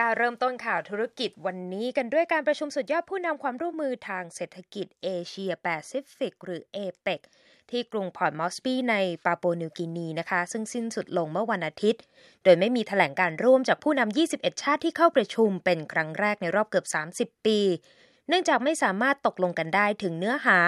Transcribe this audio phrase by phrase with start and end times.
[0.00, 7.20] ค่ะเริ่มต้นข่าวธุรกิจวันนี้กันด้วยการประชุมสุดยอดผู้นำความร่วมมือทางเศรษฐกิจเอเชียแปซิฟิกหรือเอเปก
[7.70, 12.02] ที่กรุงพอร์ตมอสบีในปาปัวนิวกินีนะคะ ซึ่งสิ้นสุดลงเมื่อวันอาทิตย์
[12.44, 16.86] โดยไม่มีแถลงการณ์ร่วมจากผู้นำ 21 ชาติที่เข้าประชุมเป็นครั้งแรกในรอบเกือบ
[17.16, 17.58] 30 ปี
[18.28, 20.58] เนื่องจากไม่สามารถตกลงกันได้ถึงเนื้อหา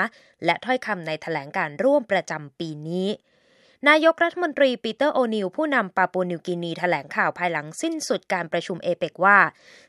[0.45, 3.09] และถ้อยคำในแถลงการณ์ร่วมประจำปีนี้
[3.89, 9.39] นายกรัฐมนตรีปีเตอร์โอนิลผู้นำปาปัวนิวกินีแถลงข่าวภายหลังสิ้นสุดการประชุมเอเปกว่า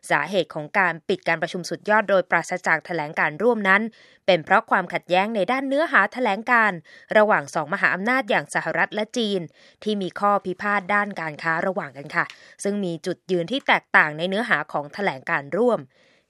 [0.10, 3.82] สาเหตุของการปิดการประชุมสุดยอดโดยปราศจากแถลงการร่วมนั้น
[4.26, 6.72] เป็นเพราะความขัดแย้งในด้านเนื้อหาแถลงการ
[7.18, 9.42] ระหว่างสองมหาอำนาจอย่างสหรัฐและจีน
[9.84, 12.26] ที่มีข้อพิพาทด้านการค้าระหว่างกันค่ะ
[12.64, 15.80] ซึ่งมีจุดยืนที่แตกต่างในเนื้อหาของแถลงการร่วม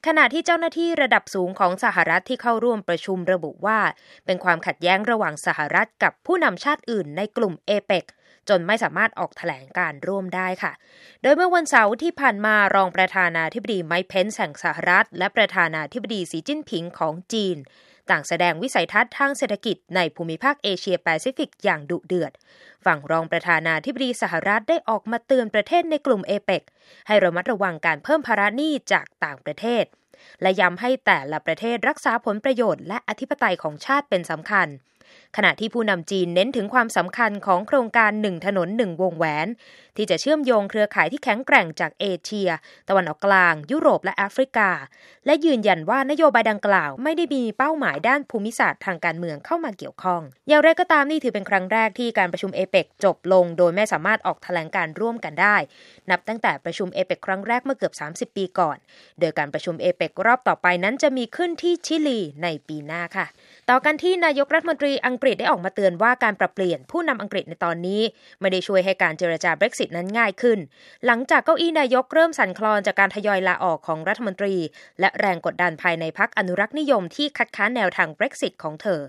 [0.07, 3.79] ขณะที่เจ้าหน้าที่ระดับสูงของสหรัฐที่เข้าร่วมประชุมระบุว่า
[4.25, 8.05] เป็นความขัดแย้งระหว่างสหรัฐกับผู้นำชาติอื่นในกลุ่มเอเปก
[8.49, 10.71] จนไม่สามารถออกแถลงการร่วมได้ค่ะ
[11.21, 17.57] โดยเมื่อวันเสาร์ที่ผ่านมารองประธานาธิบดีไมค์เพนส์แห่งสหรัฐ และประธานาธิบดีสีจิ้นผิงของจีน
[18.09, 22.31] ต่างแสดงวิสัยทัศน์ทางเศรษฐกิจในภูมิภาคเอเชียแปซิฟิกอย่างดุเดือด
[22.85, 26.63] ฝั่งรองประธานาธิบดีสหรัฐได้ออกมาเตือนประเทศในกลุ่มเอเปก
[27.07, 29.85] ให้ระมัดระวังการเพิ่มภาระหนี้จากต่างประเทศ
[30.41, 34.67] และย้ำให้แต่ละประเทศรักษาผลประโยชน์และอธิปไตยของชาติเป็นสำคัญ
[35.37, 39.47] ขณะที่ผู้นำจีนเน้นถึงความสำคัญของโครงการหนึ่งถนนหนึ่งวงแหวน
[39.97, 42.49] ที่จะเชื่อมโยงเครือข่ายที่แข็งแกร่งจากเอเชีย
[42.89, 44.69] ตะวันออกกลาง ยุโรปและแอฟริกา
[45.25, 55.57] และยืนยันว่านโยบายดังกล่าว ไม่ได้มีเป้าหมายด้านภูมิศาสตร์ทางการเมืองเข้ามาเกี่ยวข้อง อย่างไรก็ตามนี่ถือเป็นครั้งแรกที่การประชุมเอเปกจบลง โดยไม่สามารถออกแถลงการร่วมกันได้
[56.09, 58.77] นับตั้งแต่ประชุมเอเปกครั้งแรกเมื่อเกือบ 30 ปีก่อน
[59.19, 63.25] โดยการประชุมเอเปกรอบต่อไปนั้นจะมีขึ้นที่ชิลีในปีหน้าค่ะ
[63.69, 68.01] ต่อกันที่นายกรัฐมนตรีอังกฤษได้ออกมาเตือนว่าการปรับเปลี่ยนผู้นำอังกฤษในตอนนี้
[68.39, 70.59] ไม่ได้ช่วยให้การเจรจาเบรกซิตนั้นง่ายขึ้น
[71.05, 74.55] หลังจากเก้าอี้นายกเริ่มสั่นคลอนจากการทยอยลาออกของรัฐมนตรี
[74.99, 79.01] และแรงกดดันภายในพรรคอนุรักษ์นิยมที่คัดค้านแนวทางเบรกซิตของเธอ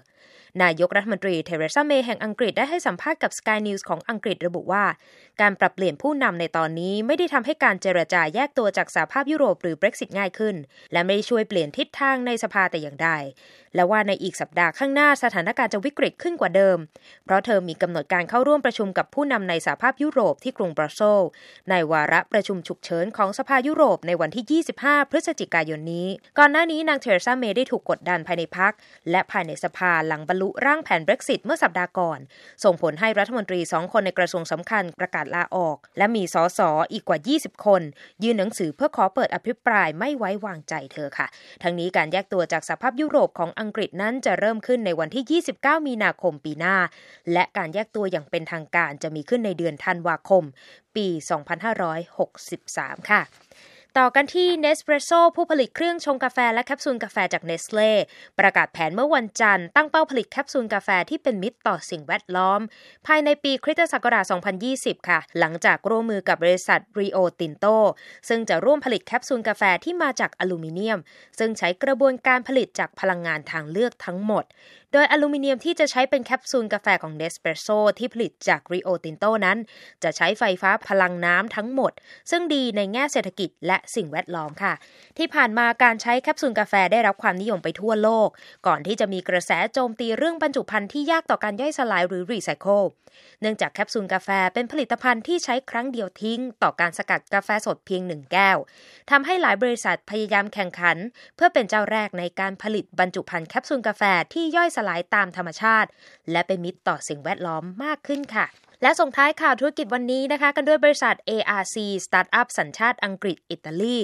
[0.62, 4.84] นายกรัฐมนตรีเทเรซาเมย์แห่งอังกฤษได้ให้สัมภาษณ์กับ Sky News ของอังกฤษระบุว่า
[5.40, 10.56] การปรับเปลี่ยนผู้นำในตอนนี้ไม่ได้ทำให้การเจรจาแยกตัวจากสหภาพยุโรปหรือ Brexit ง่ายขึ้น
[10.92, 13.10] และไม่ได้ช่วยเปลี่ยนทิศทางในสภาแต่อย่างใด
[13.74, 16.78] และว่าในอีกสัปดาห์ข้างหน้าสถานการณ์จะวิกฤตขึ้นกว่าเดิม
[17.24, 21.20] เพราะเธอมีกำหนดการเข้าร่วมประชุมกับผู้นำในสหภาพยุโรปที่กรุงบรัสเซล
[21.70, 26.08] ในวาระประชุมฉุกเฉินของสภายุโรปในวันที่ 25 พฤศจิกายนนี้
[26.38, 28.72] ก่อนหน้านี้นางเทเรซาเมย์ได้ถูกกดดันภายในพัก
[29.10, 32.18] และภายในสภาหลังบรรลุร่างแผน Brexit เมื่อสัปดาห์ก่อน
[32.64, 36.60] ส่งผลให้รัฐมนตรีสองคนในกระทรวงสำคัญประกาศลาออก และมีสส
[36.92, 37.82] อีกกว่า 20 คน
[38.22, 41.26] ยื่นหนังสือเพื่อขอเปิดอภิปรายไม่ไว้วางใจเธอค่ะ
[41.62, 46.76] ทั้งนี้การแยกตัวจากสภาพยุโรปของอังกฤษนั้นจะเริ่มขึ้นในวันที่ 29 มีนาคมปีหน้า
[47.32, 50.44] และการแยกตัวอย่างเป็นทางการจะมีขึ้นในเดือนธันวาคม
[50.96, 51.08] ปี
[52.28, 53.20] 2563 ค่ะ
[54.00, 57.90] ต่อกันที่ Nespresso ผู้ผลิตเครื่องชงกาแฟและแคปซูลกาแฟจาก Nestle
[58.38, 62.60] ประกาศแผนเมื่อวันจันทร์ตั้งเป้าผลิตแคปซูลกาแฟที่เป็นมิตรต่อสิ่งแวดล้อม
[63.06, 64.24] ภายในปีคริสตศักราช
[64.66, 67.76] 2020 ค่ะ หลังจากร่วมมือกับบริษัท Rio Tinto
[68.28, 70.98] ซึ่งจะร่วมผลิตแคปซูลกาแฟที่มาจากอลูมิเนียม
[71.38, 74.44] ซึ่งใช้กระบวนการผลิตจากพลังงานทางเลือกทั้งหมด
[74.92, 77.68] โดยอลูมิเนียมที่จะใช้เป็นแคปซูลกาแฟของเนสเปรสโซ
[77.98, 79.58] ที่ผลิตจากริโอตินโตนั้น
[80.02, 81.92] จะใช้ไฟฟ้าพลังน้ำทั้งหมด
[82.30, 84.74] ซึ่งดีในแง่เศรษฐกิจและสิ่งแวดล้อมค่ะ
[85.18, 88.28] ที่ผ่านมาการใช้แคปซูลกาแฟได้รับความนิยมไปทั่วโลก
[88.66, 92.82] ก่อนที่จะมีกระแสโจมตีเรื่องบรรจุภัณฑ์ที่ยากต่อการย่อยสลายหรือรีไซเคิล
[93.40, 98.58] เนื่องจากแคปซูลกาแฟเป็นผลิตภัณฑ์ที่ใช้ครั้งเดียวทิ้ง ต่อการสกัดกาแฟสดเพียงหนึ่งแก้ว
[99.10, 100.96] ทำให้หลายบริษัทพยายามแข่งขัน
[101.36, 104.02] เพื่อเป็นเจ้าแรกในการผลิตบรรจุภัณฑ์แคปซูลกาแฟ
[104.32, 105.88] ที่ย่อยสลายตามธรรมชาติ
[106.30, 108.46] และเป็นมิตรต่อสิ่งแวดล้อมมากขึ้นค่ะ
[108.82, 111.76] และส่งท้ายข่าวธุรกิจวันนี้นะคะ กันด้วยบริษัท ARC
[112.06, 113.96] สตาร์ทอัพสัญชาติอังกฤษอิตาลี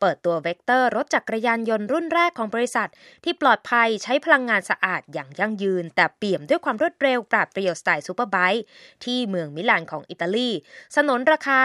[0.00, 2.88] เปิดตัวเวกเตอร์รถจักรยานยนต์รุ่นแรกของบริษัท
[3.24, 8.64] ที่ปลอดภัยใช้พลังงานสะอาดอย่างยั่งยืน แต่เปี่ยมด้วยความรวดเร็วปราดเปรียวสไตล์ superbike
[9.04, 10.50] ที่เมืองมิลานของอิตาลี
[10.94, 11.58] สนนราคา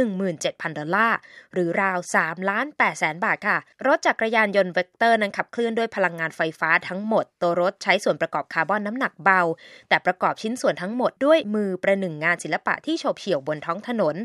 [0.00, 1.18] 117,000 ดอลลาร์
[1.52, 9.40] หรือราว3ล้าน8แสนบาทค่ะ รถจักรยานยนต์เวกเตอร์นั้นขับเคลื่อนด้วยพลังงานไฟฟ้าทั้งหมด ตัวรถใช้ส่วนประกอบคาร์บอนน้ำหนักเบา
[9.88, 14.16] แต่ประกอบชิ้นส่วนทั้งหมดด้วยมือประหนึ่งงานศิลปะที่โฉบเฉี่ยวบนท้องถนน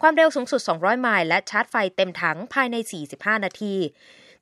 [0.00, 2.76] ความเร็วสูงสุด 200 ไมล์และชาร์จไฟเต็มถังภายใน
[3.10, 3.76] 45 นาที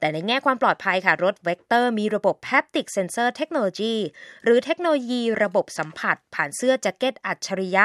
[0.00, 3.94] แต่ในแง่ความปลอดภัยค่ะ รถเวกเตอร์มีระบบ Haptic Sensor Technology
[4.44, 7.84] หรือเทคโนโลยีระบบสัมผัส ผ่านเสื้อแจ็คเก็ตอัจฉริยะ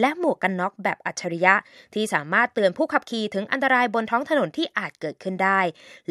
[0.00, 1.54] และหมวกกันน็อกแบบอัจฉริยะ
[1.94, 5.60] ที่สามารถเตือนผู้ขับขี่ถึงอันตรายบนท้องถนนที่อาจเกิดขึ้นได้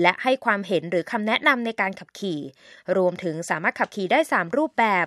[0.01, 2.39] และให้ความเห็นหรือคำแนะนำในการขับขี่
[2.98, 5.06] รวมถึงสามารถขับขี่ได้ 3 รูปแบบ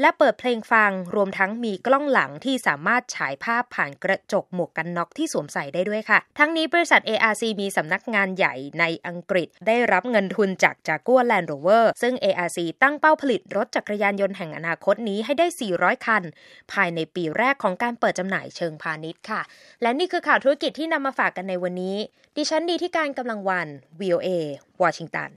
[0.00, 16.22] และเปิดเพลงฟังรวมทั้งมีกล้องหลังที่สามารถฉายภาพผ่านกระจกหมวกกันน็อกที่สวมใส่ได้ด้วยค่ะ ทั้งนี้บริษัท ARC มีสำนักงานใหญ่ในอังกฤษ ได้รับเงินทุนจาก Jaguar Land Rover ซึ่ง ARC ตั้งเป้าผลิตรถจักรยานยนต์แห่งอนาคตนี้ให้ได้ 400 คัน
[16.72, 19.40] ภายในปีแรกของการเปิดจำหน่ายเชิงพาณิชย์ค่ะ
[19.82, 21.96] และนี่คือข่าวธุรกิจที่นำมาฝากกันในวันนี้
[22.36, 23.68] ดิฉันดีที่การกำลังวัน
[24.00, 24.28] VOA
[24.82, 25.30] วอชิงตัน